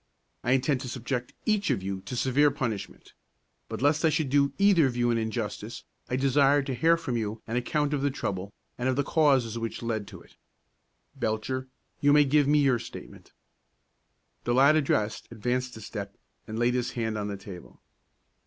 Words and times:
I 0.43 0.53
intend 0.53 0.81
to 0.81 0.89
subject 0.89 1.31
each 1.45 1.69
of 1.69 1.83
you 1.83 2.01
to 2.07 2.15
severe 2.15 2.49
punishment; 2.49 3.13
but 3.69 3.83
lest 3.83 4.03
I 4.03 4.09
should 4.09 4.31
do 4.31 4.51
either 4.57 4.87
of 4.87 4.95
you 4.97 5.11
an 5.11 5.19
injustice, 5.19 5.83
I 6.09 6.15
desire 6.15 6.63
to 6.63 6.73
hear 6.73 6.97
from 6.97 7.17
you 7.17 7.43
an 7.45 7.55
account 7.55 7.93
of 7.93 8.01
the 8.01 8.09
trouble, 8.09 8.51
and 8.79 8.89
of 8.89 8.95
the 8.95 9.03
causes 9.03 9.59
which 9.59 9.83
led 9.83 10.07
to 10.07 10.19
it. 10.23 10.37
Belcher, 11.15 11.67
you 11.99 12.13
may 12.13 12.25
give 12.25 12.47
me 12.47 12.57
your 12.57 12.79
statement." 12.79 13.31
The 14.43 14.55
lad 14.55 14.75
addressed 14.75 15.27
advanced 15.29 15.77
a 15.77 15.81
step 15.81 16.15
and 16.47 16.57
laid 16.57 16.73
his 16.73 16.93
hand 16.93 17.15
on 17.15 17.27
the 17.27 17.37
table. 17.37 17.79